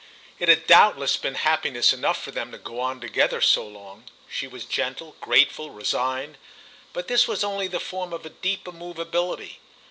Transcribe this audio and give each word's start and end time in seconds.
It 0.39 0.49
had 0.49 0.65
doubtless 0.65 1.15
been 1.15 1.35
happiness 1.35 1.93
enough 1.93 2.19
for 2.19 2.31
them 2.31 2.51
to 2.53 2.57
go 2.57 2.79
on 2.79 2.99
together 2.99 3.39
so 3.39 3.67
long. 3.67 4.05
She 4.27 4.47
was 4.47 4.65
gentle, 4.65 5.15
grateful, 5.21 5.69
resigned; 5.69 6.39
but 6.91 7.07
this 7.07 7.27
was 7.27 7.43
only 7.43 7.67
the 7.67 7.79
form 7.79 8.11
of 8.11 8.25
a 8.25 8.31
deep 8.31 8.63
immoveability. 8.65 9.57